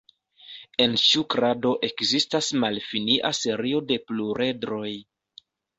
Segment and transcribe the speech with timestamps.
[0.85, 4.93] En ĉiu krado ekzistas malfinia serio de pluredroj.